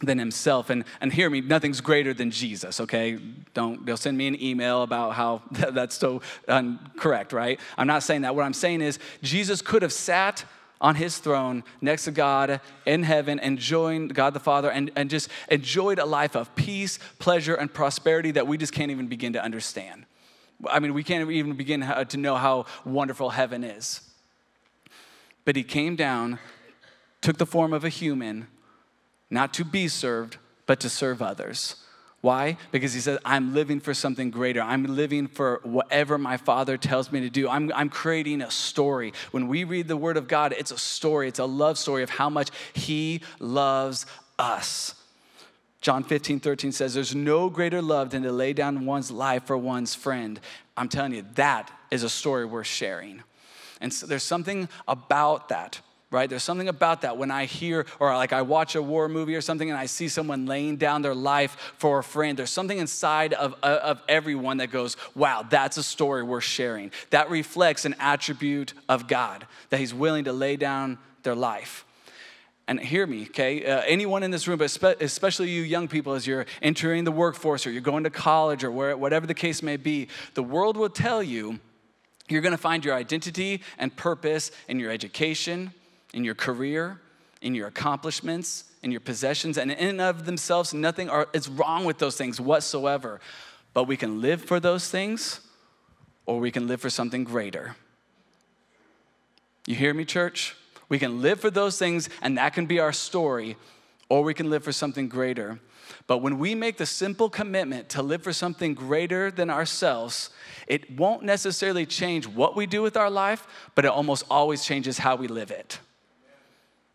[0.00, 0.70] than himself.
[0.70, 3.18] And, and hear me, nothing's greater than Jesus, okay?
[3.54, 7.60] Don't, they'll send me an email about how that's so incorrect, right?
[7.78, 8.34] I'm not saying that.
[8.34, 10.44] What I'm saying is, Jesus could have sat
[10.80, 15.08] on his throne next to God in heaven, and enjoying God the Father, and, and
[15.08, 19.34] just enjoyed a life of peace, pleasure, and prosperity that we just can't even begin
[19.34, 20.04] to understand.
[20.68, 24.00] I mean, we can't even begin to know how wonderful heaven is.
[25.44, 26.38] But he came down,
[27.20, 28.46] took the form of a human,
[29.30, 31.76] not to be served, but to serve others.
[32.22, 32.56] Why?
[32.70, 34.62] Because he said, I'm living for something greater.
[34.62, 37.48] I'm living for whatever my Father tells me to do.
[37.48, 39.12] I'm, I'm creating a story.
[39.32, 42.10] When we read the Word of God, it's a story, it's a love story of
[42.10, 44.06] how much He loves
[44.38, 44.94] us.
[45.80, 49.58] John 15, 13 says, There's no greater love than to lay down one's life for
[49.58, 50.38] one's friend.
[50.76, 53.24] I'm telling you, that is a story worth sharing.
[53.82, 55.80] And so there's something about that,
[56.12, 56.30] right?
[56.30, 59.40] There's something about that when I hear, or like I watch a war movie or
[59.40, 62.38] something and I see someone laying down their life for a friend.
[62.38, 66.92] There's something inside of, of everyone that goes, wow, that's a story worth sharing.
[67.10, 71.84] That reflects an attribute of God, that He's willing to lay down their life.
[72.68, 73.66] And hear me, okay?
[73.66, 77.66] Uh, anyone in this room, but especially you young people, as you're entering the workforce
[77.66, 80.88] or you're going to college or where, whatever the case may be, the world will
[80.88, 81.58] tell you
[82.32, 85.72] you're going to find your identity and purpose in your education,
[86.12, 87.00] in your career,
[87.40, 91.84] in your accomplishments, in your possessions, and in and of themselves, nothing are, is wrong
[91.84, 93.20] with those things whatsoever.
[93.74, 95.40] But we can live for those things,
[96.26, 97.76] or we can live for something greater.
[99.66, 100.56] You hear me, church?
[100.88, 103.56] We can live for those things, and that can be our story,
[104.08, 105.60] or we can live for something greater.
[106.06, 110.30] But when we make the simple commitment to live for something greater than ourselves,
[110.66, 114.98] it won't necessarily change what we do with our life, but it almost always changes
[114.98, 115.78] how we live it.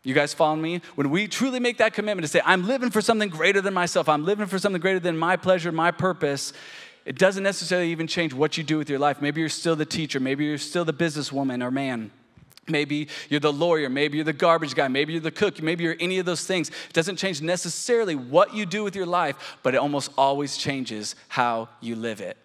[0.04, 0.80] You guys follow me?
[0.94, 4.08] When we truly make that commitment to say, I'm living for something greater than myself,
[4.08, 6.52] I'm living for something greater than my pleasure, my purpose,
[7.04, 9.22] it doesn't necessarily even change what you do with your life.
[9.22, 12.10] Maybe you're still the teacher, maybe you're still the businesswoman or man.
[12.68, 15.96] Maybe you're the lawyer, maybe you're the garbage guy, maybe you're the cook, maybe you're
[16.00, 16.68] any of those things.
[16.68, 21.14] It doesn't change necessarily what you do with your life, but it almost always changes
[21.28, 22.36] how you live it.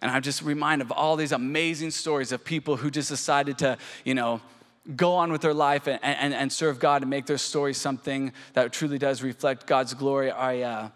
[0.00, 3.78] And I'm just reminded of all these amazing stories of people who just decided to,
[4.04, 4.40] you know,
[4.96, 8.32] go on with their life and, and, and serve God and make their story something
[8.52, 10.30] that truly does reflect God's glory.
[10.30, 10.88] I, uh,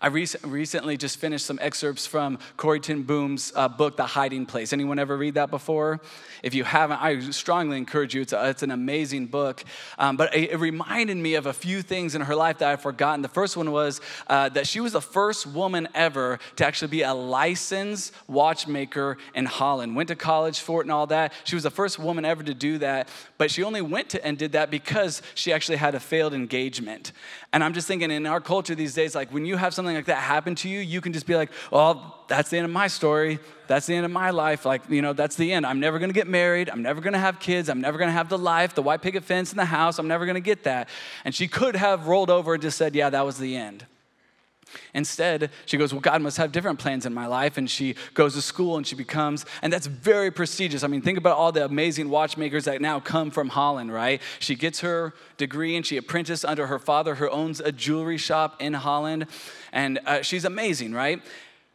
[0.00, 4.46] I rec- recently just finished some excerpts from Corrie ten Boom's uh, book, The Hiding
[4.46, 4.72] Place.
[4.72, 6.00] Anyone ever read that before?
[6.42, 8.22] If you haven't, I strongly encourage you.
[8.22, 9.64] It's, a, it's an amazing book.
[9.98, 12.82] Um, but it, it, reminded me of a few things in her life that I've
[12.82, 13.22] forgotten.
[13.22, 17.02] The first one was uh, that she was the first woman ever to actually be
[17.02, 19.96] a licensed watchmaker in Holland.
[19.96, 21.32] Went to college for it and all that.
[21.44, 23.08] She was the first woman ever to do that.
[23.38, 27.12] But she only went to and did that because she actually had a failed engagement.
[27.52, 30.06] And I'm just thinking in our culture these days, like when you have something like
[30.06, 32.86] that happen to you, you can just be like, well, that's the end of my
[32.86, 33.38] story.
[33.66, 34.64] That's the end of my life.
[34.64, 35.66] Like, you know, that's the end.
[35.66, 36.70] I'm never gonna get married.
[36.70, 37.68] I'm never gonna have kids.
[37.68, 39.98] I'm never gonna have the life, the white picket fence in the house.
[39.98, 40.88] I'm never gonna get that.
[41.24, 43.86] And she could have rolled over and just said, yeah, that was the end.
[44.94, 47.56] Instead, she goes, Well, God must have different plans in my life.
[47.56, 50.84] And she goes to school and she becomes, and that's very prestigious.
[50.84, 54.20] I mean, think about all the amazing watchmakers that now come from Holland, right?
[54.38, 58.60] She gets her degree and she apprenticed under her father, who owns a jewelry shop
[58.60, 59.26] in Holland.
[59.72, 61.20] And uh, she's amazing, right?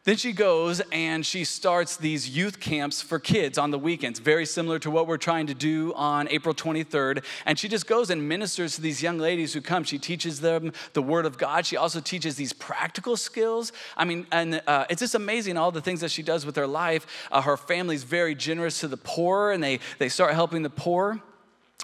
[0.04, 4.46] Then she goes and she starts these youth camps for kids on the weekends, very
[4.46, 7.22] similar to what we're trying to do on April 23rd.
[7.44, 9.84] And she just goes and ministers to these young ladies who come.
[9.84, 11.66] She teaches them the Word of God.
[11.66, 13.72] She also teaches these practical skills.
[13.94, 16.66] I mean, and uh, it's just amazing all the things that she does with her
[16.66, 17.06] life.
[17.30, 21.20] Uh, her family's very generous to the poor, and they, they start helping the poor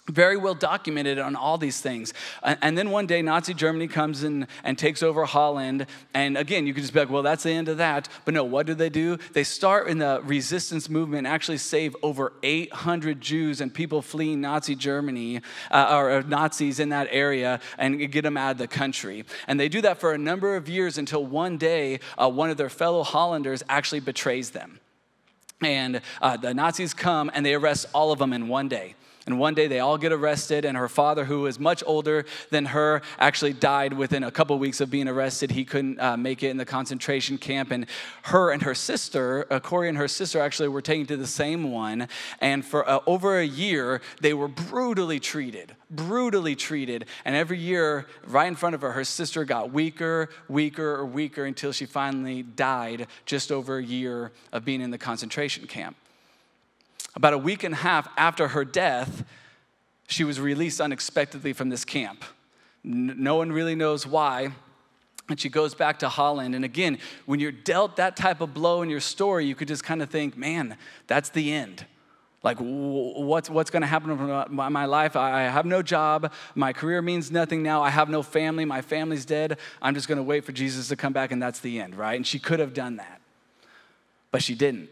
[0.09, 2.15] very well documented on all these things.
[2.43, 5.87] And then one day, Nazi Germany comes in and takes over Holland.
[6.15, 8.09] And again, you could just be like, well, that's the end of that.
[8.25, 9.19] But no, what do they do?
[9.33, 14.75] They start in the resistance movement, actually save over 800 Jews and people fleeing Nazi
[14.75, 19.25] Germany uh, or Nazis in that area and get them out of the country.
[19.49, 22.57] And they do that for a number of years until one day, uh, one of
[22.57, 24.81] their fellow Hollanders actually betrays them.
[25.63, 28.95] And uh, the Nazis come and they arrest all of them in one day.
[29.27, 32.67] And one day they all get arrested, and her father, who is much older than
[32.67, 35.51] her, actually died within a couple weeks of being arrested.
[35.51, 37.73] He couldn't uh, make it in the concentration camp.
[37.73, 37.87] And
[38.23, 41.73] her and her sister, uh, Corrie and her sister, actually were taken to the same
[41.73, 42.07] one.
[42.41, 47.07] And for uh, over a year, they were brutally treated, brutally treated.
[47.25, 51.45] And every year, right in front of her, her sister got weaker, weaker, or weaker
[51.45, 55.97] until she finally died just over a year of being in the concentration camp.
[57.17, 59.25] About a week and a half after her death,
[60.07, 62.23] she was released unexpectedly from this camp.
[62.85, 64.51] No one really knows why.
[65.29, 66.55] And she goes back to Holland.
[66.55, 69.83] And again, when you're dealt that type of blow in your story, you could just
[69.83, 70.77] kind of think, man,
[71.09, 71.85] that's the end.
[72.45, 75.17] Like, what's, what's going to happen in my life?
[75.17, 76.33] I have no job.
[76.55, 77.83] My career means nothing now.
[77.83, 78.65] I have no family.
[78.65, 79.59] My family's dead.
[79.83, 82.15] I'm just going to wait for Jesus to come back, and that's the end, right?
[82.15, 83.21] And she could have done that,
[84.31, 84.91] but she didn't.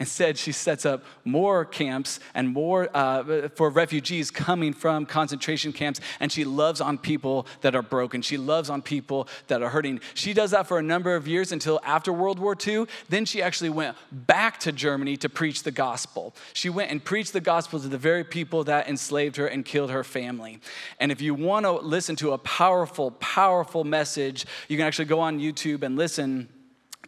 [0.00, 6.00] Instead, she sets up more camps and more uh, for refugees coming from concentration camps,
[6.18, 8.22] and she loves on people that are broken.
[8.22, 10.00] She loves on people that are hurting.
[10.14, 12.86] She does that for a number of years until after World War II.
[13.10, 16.34] Then she actually went back to Germany to preach the gospel.
[16.54, 19.90] She went and preached the gospel to the very people that enslaved her and killed
[19.90, 20.60] her family.
[20.98, 25.20] And if you want to listen to a powerful, powerful message, you can actually go
[25.20, 26.48] on YouTube and listen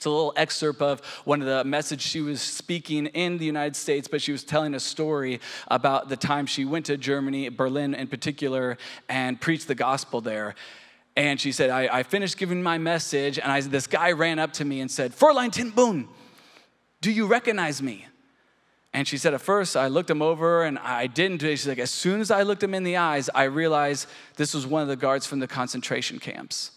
[0.02, 3.76] it's a little excerpt of one of the message she was speaking in the United
[3.76, 5.38] States, but she was telling a story
[5.68, 10.56] about the time she went to Germany, Berlin in particular, and preached the gospel there.
[11.14, 14.52] And she said, I, I finished giving my message, and I, this guy ran up
[14.54, 16.08] to me and said, Fräulein ten Boom,
[17.00, 18.06] do you recognize me?
[18.92, 21.42] And she said, at first, I looked him over and I didn't.
[21.42, 24.66] She's like, as soon as I looked him in the eyes, I realized this was
[24.66, 26.72] one of the guards from the concentration camps.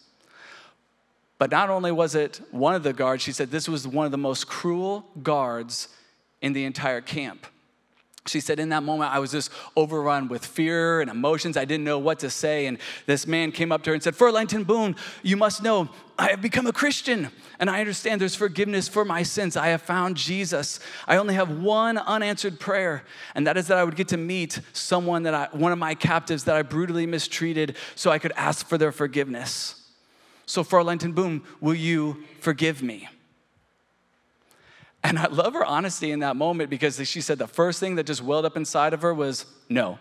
[1.38, 4.12] But not only was it one of the guards, she said this was one of
[4.12, 5.90] the most cruel guards
[6.42, 7.46] in the entire camp.
[8.28, 11.58] She said, in that moment, I was just overrun with fear and emotions.
[11.58, 12.66] I didn't know what to say.
[12.66, 15.90] And this man came up to her and said, Fräulein ten Boom, you must know,
[16.18, 17.30] I have become a Christian.
[17.60, 19.56] And I understand there's forgiveness for my sins.
[19.56, 20.80] I have found Jesus.
[21.08, 23.04] I only have one unanswered prayer,
[23.36, 25.94] and that is that I would get to meet someone that I, one of my
[25.94, 29.85] captives that I brutally mistreated so I could ask for their forgiveness.
[30.46, 33.10] So, Fräulein ten Boom, will you forgive me?
[35.04, 38.08] And I love her honesty in that moment because she said the first thing that
[38.08, 40.00] just welled up inside of her was no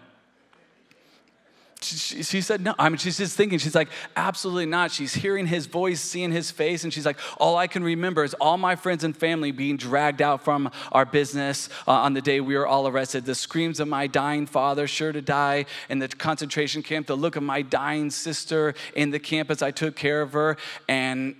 [1.85, 2.75] she, said no.
[2.79, 4.91] I mean, she's just thinking, she's like, absolutely not.
[4.91, 8.35] She's hearing his voice, seeing his face, and she's like, all I can remember is
[8.35, 12.41] all my friends and family being dragged out from our business uh, on the day
[12.41, 13.25] we were all arrested.
[13.25, 17.37] The screams of my dying father, sure to die in the concentration camp, the look
[17.37, 20.57] of my dying sister in the camp as I took care of her,
[20.89, 21.37] and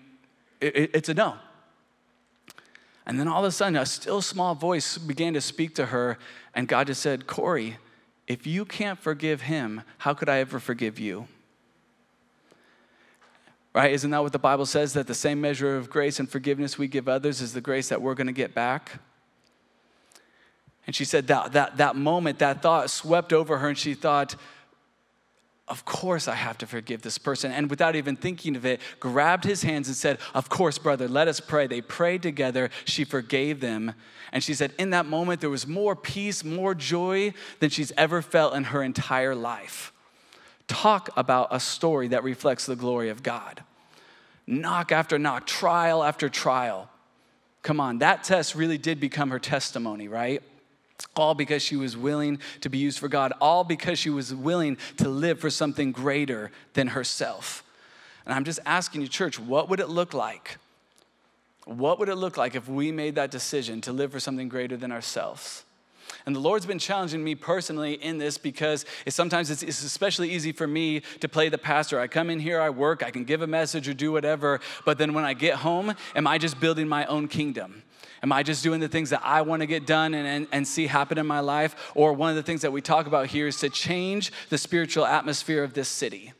[0.61, 1.37] it, it, it's a no.
[3.07, 6.19] And then all of a sudden, a still small voice began to speak to her,
[6.55, 7.77] and God just said, Corrie,
[8.27, 11.29] if you can't forgive him, how could I ever forgive you?
[13.75, 13.93] Right?
[13.93, 14.93] Isn't that what the Bible says?
[14.93, 18.01] That the same measure of grace and forgiveness we give others is the grace that
[18.01, 19.01] we're going to get back?
[20.87, 24.37] And she said that, that, that moment, that thought swept over her, and she thought,
[25.67, 27.51] of course I have to forgive this person.
[27.51, 31.27] And without even thinking of it, grabbed his hands and said, Of course, brother, let
[31.27, 31.67] us pray.
[31.67, 32.69] They prayed together.
[32.85, 33.95] She forgave them.
[34.31, 38.21] And she said, In that moment, there was more peace, more joy than she's ever
[38.21, 39.93] felt in her entire life.
[40.67, 43.63] Talk about a story that reflects the glory of God.
[44.47, 46.91] Knock after knock, trial after trial.
[47.63, 50.43] Come on, that test really did become her testimony, right?
[51.17, 54.77] All because she was willing to be used for God, all because she was willing
[54.99, 57.65] to live for something greater than herself.
[58.25, 60.59] And I'm just asking you, church, what would it look like?
[61.67, 64.77] What would it look like if we made that decision to live for something greater
[64.77, 65.65] than ourselves?
[66.27, 70.31] And the Lord's been challenging me personally in this because it's, sometimes it's, it's, especially
[70.31, 72.01] easy for me to play the pastor.
[72.01, 74.97] I come in here, I work, I can give a message or do whatever, but
[74.97, 77.83] then when I get home, am I just building my own kingdom?
[78.25, 80.67] Am I just doing the things that I want to get done and, and, and
[80.67, 81.93] see happen in my life?
[81.95, 85.05] Or one of the things that we talk about here is to change the spiritual
[85.05, 86.33] atmosphere of this city.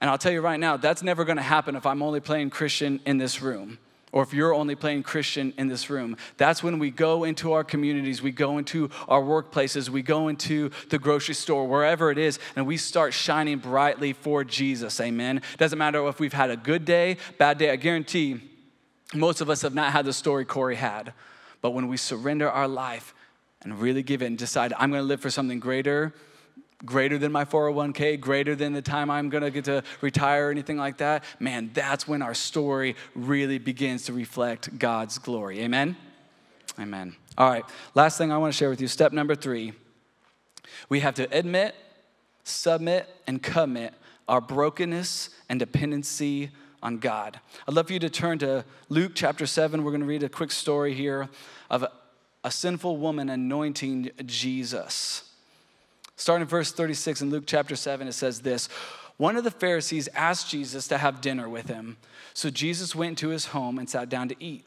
[0.00, 2.50] And I'll tell you right now, that's never going to happen if I'm only playing
[2.50, 3.78] Christian in this room
[4.12, 6.16] or if you're only playing Christian in this room.
[6.36, 10.70] That's when we go into our communities, we go into our workplaces, we go into
[10.88, 15.00] the grocery store, wherever it is, and we start shining brightly for Jesus.
[15.00, 15.42] Amen.
[15.58, 17.72] Doesn't matter if we've had a good day, bad day.
[17.72, 18.49] I guarantee
[19.14, 21.12] most of us have not had the story Corrie had.
[21.62, 23.14] But when we surrender our life
[23.62, 26.14] and really give it and decide, I'm going to live for something greater,
[26.84, 30.76] greater than my 401k, greater than the time I'm gonna get to retire or anything
[30.76, 35.60] like that, man, that's when our story really begins to reflect God's glory.
[35.60, 35.96] Amen?
[36.78, 37.14] Amen.
[37.36, 39.72] All right, last thing I wanna share with you step number three
[40.88, 41.74] we have to admit,
[42.44, 43.92] submit, and commit
[44.28, 46.50] our brokenness and dependency
[46.82, 47.40] on God.
[47.66, 49.84] I'd love for you to turn to Luke chapter 7.
[49.84, 51.28] We're gonna read a quick story here
[51.68, 51.92] of a,
[52.44, 55.24] a sinful woman anointing Jesus.
[56.16, 58.68] Starting in verse 36 in Luke chapter 7, it says this
[59.16, 61.96] One of the Pharisees asked Jesus to have dinner with him.
[62.34, 64.66] So Jesus went to his home and sat down to eat.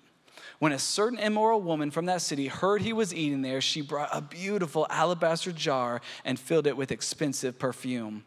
[0.59, 4.09] When a certain immoral woman from that city heard he was eating there, she brought
[4.13, 8.23] a beautiful alabaster jar and filled it with expensive perfume.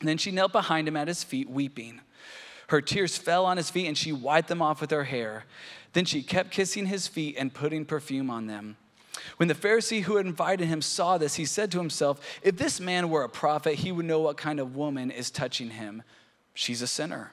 [0.00, 2.00] And then she knelt behind him at his feet, weeping.
[2.70, 5.44] Her tears fell on his feet, and she wiped them off with her hair.
[5.92, 8.76] Then she kept kissing his feet and putting perfume on them.
[9.38, 12.78] When the Pharisee who had invited him saw this, he said to himself, If this
[12.78, 16.04] man were a prophet, he would know what kind of woman is touching him.
[16.54, 17.32] She's a sinner.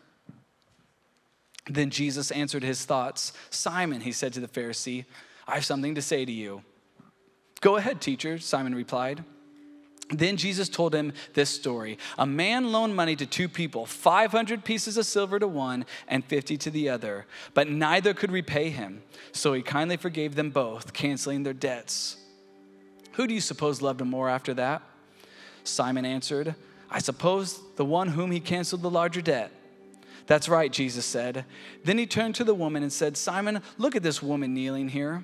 [1.69, 3.31] Then Jesus answered his thoughts.
[3.51, 5.05] Simon, he said to the Pharisee,
[5.47, 6.63] I have something to say to you.
[7.61, 9.23] Go ahead, teacher, Simon replied.
[10.09, 11.97] Then Jesus told him this story.
[12.17, 16.57] A man loaned money to two people, 500 pieces of silver to one and 50
[16.57, 19.03] to the other, but neither could repay him.
[19.33, 22.17] So he kindly forgave them both, canceling their debts.
[23.13, 24.81] Who do you suppose loved him more after that?
[25.65, 26.55] Simon answered,
[26.89, 29.51] I suppose the one whom he canceled the larger debt.
[30.25, 31.45] That's right, Jesus said.
[31.83, 35.23] Then he turned to the woman and said, Simon, look at this woman kneeling here.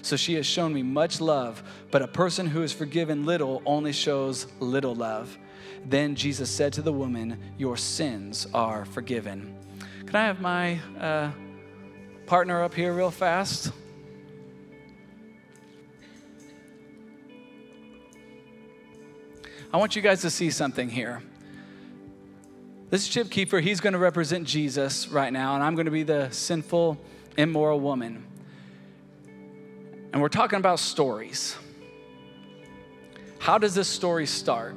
[0.00, 3.92] so she has shown me much love, but a person who is forgiven little only
[3.92, 5.36] shows little love.
[5.84, 9.54] Then Jesus said to the woman, Your sins are forgiven.
[10.06, 11.30] Can I have my uh,
[12.26, 13.72] partner up here real fast?
[19.72, 21.22] I want you guys to see something here.
[22.90, 23.62] This is Chip Kiefer.
[23.62, 26.98] He's going to represent Jesus right now, and I'm going to be the sinful,
[27.38, 28.22] immoral woman.
[30.12, 31.56] And we're talking about stories.
[33.38, 34.76] How does this story start?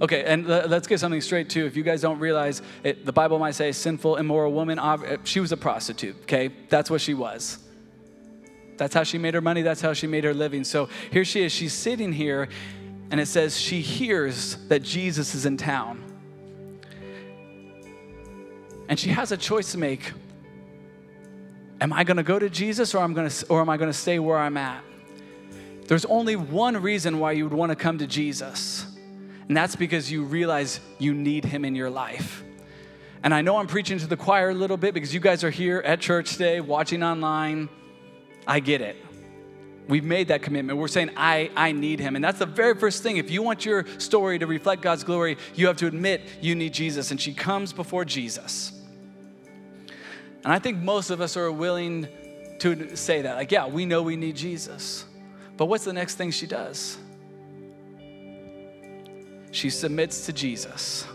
[0.00, 1.66] Okay, and let's get something straight too.
[1.66, 4.78] If you guys don't realize, it, the Bible might say sinful, immoral woman.
[4.78, 6.50] Uh, she was a prostitute, okay?
[6.70, 7.58] That's what she was.
[8.78, 10.64] That's how she made her money, that's how she made her living.
[10.64, 12.48] So here she is, she's sitting here,
[13.10, 16.02] and it says she hears that Jesus is in town.
[18.88, 20.12] And she has a choice to make
[21.80, 23.96] am I going to go to Jesus or, I'm gonna, or am I going to
[23.96, 24.82] stay where I'm at?
[25.86, 28.86] There's only one reason why you would want to come to Jesus,
[29.48, 32.44] and that's because you realize you need Him in your life.
[33.22, 35.50] And I know I'm preaching to the choir a little bit because you guys are
[35.50, 37.68] here at church today, watching online.
[38.46, 38.96] I get it.
[39.88, 40.78] We've made that commitment.
[40.78, 42.14] We're saying, I, I need him.
[42.14, 43.16] And that's the very first thing.
[43.16, 46.72] If you want your story to reflect God's glory, you have to admit you need
[46.72, 47.10] Jesus.
[47.10, 48.79] And she comes before Jesus.
[50.44, 52.08] And I think most of us are willing
[52.60, 53.36] to say that.
[53.36, 55.04] Like, yeah, we know we need Jesus.
[55.56, 56.96] But what's the next thing she does?
[59.50, 61.06] She submits to Jesus.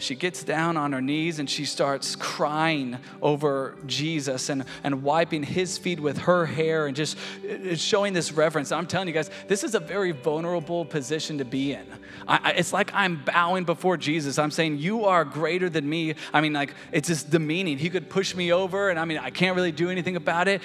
[0.00, 5.42] She gets down on her knees and she starts crying over Jesus and, and wiping
[5.42, 8.72] his feet with her hair and just uh, showing this reverence.
[8.72, 11.86] I'm telling you guys, this is a very vulnerable position to be in.
[12.26, 14.38] I, it's like I'm bowing before Jesus.
[14.38, 16.14] I'm saying, You are greater than me.
[16.32, 17.78] I mean, like, it's just demeaning.
[17.78, 20.62] He could push me over, and I mean, I can't really do anything about it.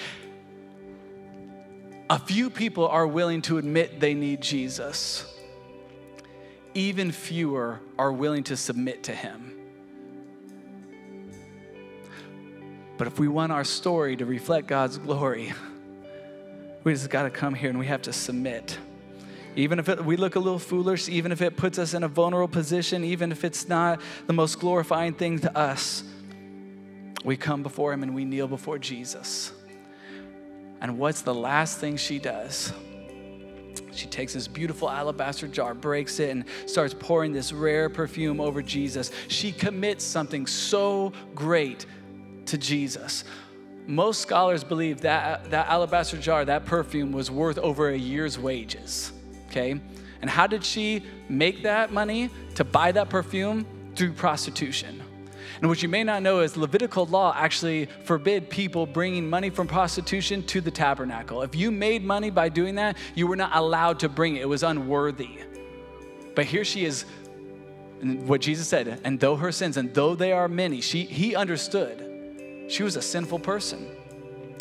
[2.10, 5.35] A few people are willing to admit they need Jesus
[6.75, 9.53] even fewer are willing to submit to him.
[12.97, 15.53] But if we want our story to reflect God's glory,
[16.84, 18.78] we just got to come here and we have to submit.
[19.55, 22.07] Even if it, we look a little foolish, even if it puts us in a
[22.07, 26.03] vulnerable position, even if it's not the most glorifying thing to us,
[27.23, 29.51] we come before Him and we kneel before Jesus.
[30.82, 32.71] And what's the last thing she does?
[33.93, 38.61] She takes this beautiful alabaster jar, breaks it, and starts pouring this rare perfume over
[38.61, 39.11] Jesus.
[39.28, 41.86] She commits something so great
[42.47, 43.23] to Jesus.
[43.88, 49.11] Most scholars believe that that alabaster jar, that perfume, was worth over a year's wages.
[49.47, 49.80] Okay?
[50.21, 53.65] And how did she make that money to buy that perfume?
[53.95, 55.01] Through prostitution.
[55.60, 59.68] And what you may not know is Levitical law actually forbid people bringing money from
[59.68, 61.41] prostitution to the tabernacle.
[61.41, 64.50] If you made money by doing that, you were not allowed to bring it, it
[64.50, 65.39] was unworthy.
[66.36, 67.06] But here she is,
[68.02, 72.66] what Jesus said, and though her sins, and though they are many, she, he understood.
[72.68, 73.88] She was a sinful person.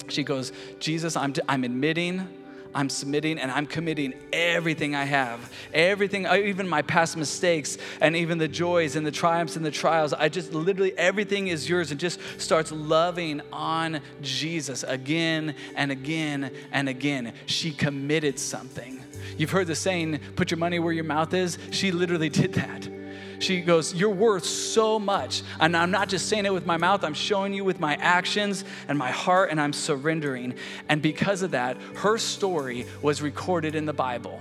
[0.08, 2.28] She goes, Jesus, I'm, I'm admitting
[2.74, 8.16] I'm submitting and I'm committing everything I have, everything, uh, even my past mistakes and
[8.16, 10.12] even the joys and the triumphs and the trials.
[10.12, 16.50] I just literally, everything is yours and just starts loving on Jesus again and again
[16.72, 17.32] and again.
[17.46, 19.02] She committed something.
[19.36, 21.58] You've heard the saying, put your money where your mouth is.
[21.70, 23.03] She literally did that.
[23.38, 25.42] She goes, You're worth so much.
[25.60, 28.64] And I'm not just saying it with my mouth, I'm showing you with my actions
[28.88, 30.54] and my heart, and I'm surrendering.
[30.88, 34.40] And because of that, her story was recorded in the Bible.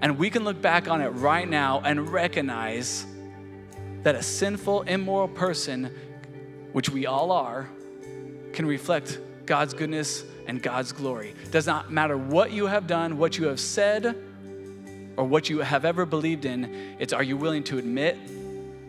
[0.00, 3.06] And we can look back on it right now and recognize
[4.02, 5.90] that a sinful, immoral person,
[6.72, 7.68] which we all are,
[8.52, 11.34] can reflect God's goodness and God's glory.
[11.50, 14.16] Does not matter what you have done, what you have said,
[15.22, 16.96] or what you have ever believed in.
[16.98, 18.18] It's are you willing to admit,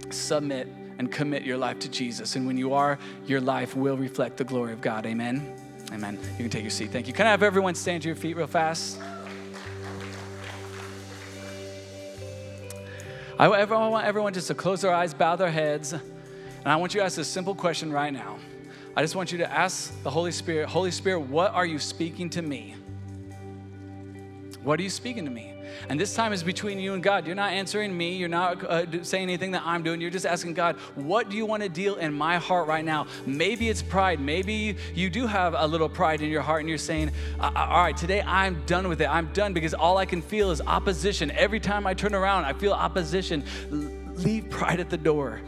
[0.09, 0.67] submit,
[0.97, 2.35] and commit your life to Jesus?
[2.35, 5.05] And when you are, your life will reflect the glory of God.
[5.05, 5.55] Amen.
[5.91, 6.17] Amen.
[6.31, 6.89] You can take your seat.
[6.89, 7.13] Thank you.
[7.13, 8.99] Can I have everyone stand to your feet real fast?
[13.37, 16.01] I want everyone just to close their eyes, bow their heads, and
[16.65, 18.39] I want you to ask a simple question right now.
[18.95, 22.31] I just want you to ask the Holy Spirit, Holy Spirit, what are you speaking
[22.31, 22.75] to me?
[24.63, 25.52] What are you speaking to me?
[25.89, 27.25] And this time is between you and God.
[27.25, 28.15] You're not answering me.
[28.15, 30.01] You're not uh, saying anything that I'm doing.
[30.01, 33.07] You're just asking God, what do you want to deal in my heart right now?
[33.25, 34.19] Maybe it's pride.
[34.19, 37.95] Maybe you do have a little pride in your heart and you're saying, all right,
[37.95, 39.07] today I'm done with it.
[39.09, 41.31] I'm done because all I can feel is opposition.
[41.31, 43.43] Every time I turn around, I feel opposition.
[44.15, 45.41] Leave pride at the door.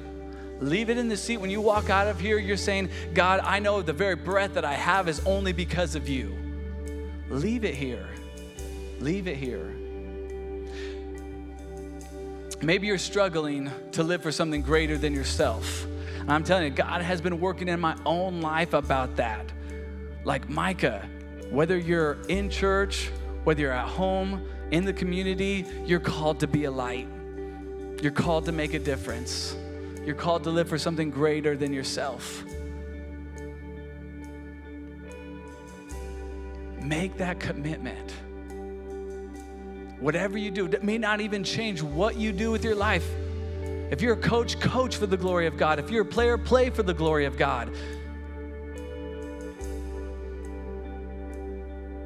[0.60, 1.38] Leave it in the seat.
[1.38, 4.64] When you walk out of here, you're saying, God, I know the very breath that
[4.64, 6.36] I have is only because of you.
[7.30, 8.08] Leave it here.
[9.00, 9.76] Leave it here.
[12.62, 15.86] Maybe you're struggling to live for something greater than yourself.
[16.20, 19.52] And I'm telling you, God has been working in my own life about that.
[20.24, 21.08] Like Micah,
[21.52, 23.12] whether you're in church,
[23.44, 27.08] whether you're at home, in the community, you're called to be a light.
[28.02, 29.56] You're called to make a difference.
[30.04, 32.44] You're called to live for something greater than yourself.
[36.82, 38.14] Make that commitment.
[40.00, 43.08] Whatever you do, it may not even change what you do with your life.
[43.92, 45.80] If you're a coach, coach for the glory of God.
[45.80, 47.72] If you're a player, play for the glory of God.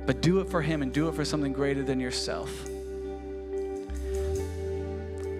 [0.05, 2.65] But do it for Him and do it for something greater than yourself.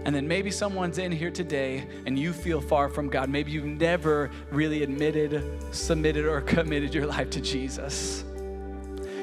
[0.05, 3.29] And then maybe someone's in here today and you feel far from God.
[3.29, 8.23] Maybe you've never really admitted, submitted, or committed your life to Jesus.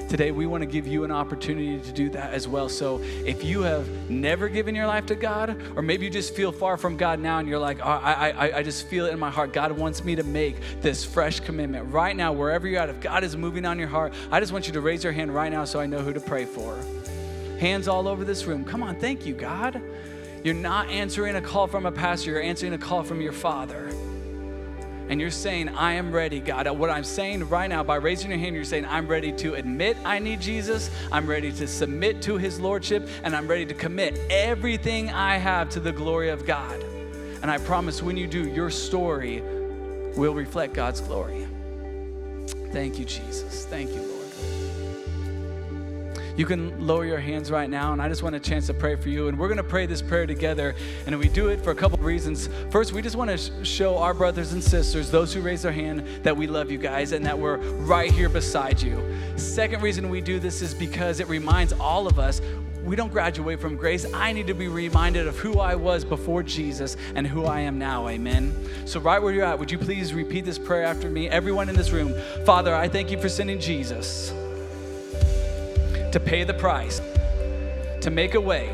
[0.09, 2.69] Today, we want to give you an opportunity to do that as well.
[2.69, 6.53] So, if you have never given your life to God, or maybe you just feel
[6.53, 9.19] far from God now and you're like, oh, I, I, I just feel it in
[9.19, 9.53] my heart.
[9.53, 11.93] God wants me to make this fresh commitment.
[11.93, 14.69] Right now, wherever you're at, if God is moving on your heart, I just want
[14.69, 16.79] you to raise your hand right now so I know who to pray for.
[17.59, 18.65] Hands all over this room.
[18.65, 19.83] Come on, thank you, God.
[20.45, 23.91] You're not answering a call from a pastor, you're answering a call from your Father
[25.09, 26.69] and you're saying, I am ready, God.
[26.71, 29.97] What I'm saying right now, by raising your hand, you're saying, I'm ready to admit
[30.05, 34.19] I need Jesus, I'm ready to submit to his lordship, and I'm ready to commit
[34.31, 36.83] everything I have to the glory of God.
[37.43, 39.43] And I promise when you do, your story
[40.17, 41.47] will reflect God's glory.
[42.73, 43.67] Thank you, Jesus.
[43.67, 44.16] Thank you, Lord.
[46.37, 48.95] You can lower your hands right now, and I just want a chance to pray
[48.95, 49.29] for you.
[49.29, 50.75] And we're going to pray this prayer together,
[51.07, 52.51] and we do it for a couple reasons.
[52.71, 55.73] First, we just want to sh- show our brothers and sisters, those who raise their
[55.73, 59.03] hand, that we love you guys and that we're right here beside you.
[59.37, 62.43] Second reason we do this is because it reminds all of us
[62.85, 64.07] we don't graduate from grace.
[64.15, 67.81] I need to be reminded of who I was before Jesus and who I am
[67.81, 68.07] now.
[68.07, 68.55] Amen.
[68.85, 71.29] So, right where you're at, would you please repeat this prayer after me?
[71.29, 72.15] Everyone in this room,
[72.45, 74.33] Father, I thank you for sending Jesus
[76.17, 77.03] to pay the price,
[78.01, 78.71] to make a way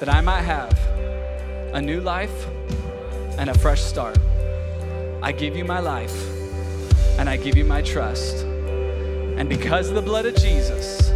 [0.00, 0.72] that I might have
[1.74, 2.46] a new life
[3.36, 4.16] and a fresh start.
[5.20, 6.16] I give you my life
[7.18, 8.46] and I give you my trust.
[8.46, 11.10] And because of the blood of Jesus,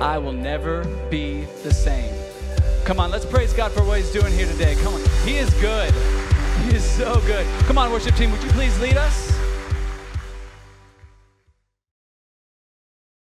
[0.00, 2.14] I will never be the same.
[2.84, 4.76] Come on, let's praise God for what He's doing here today.
[4.84, 5.92] Come on, He is good.
[6.62, 7.44] He is so good.
[7.66, 9.31] Come on, worship team, would you please lead us?